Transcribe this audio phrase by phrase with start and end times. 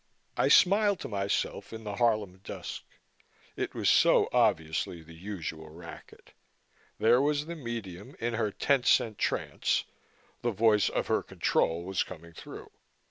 [0.35, 2.81] I smiled to myself in the Harlem dusk.
[3.55, 6.33] It was so obviously the usual racket.
[6.97, 9.83] There was the medium in her ten cent trance
[10.41, 12.71] the voice of her "control" was coming through.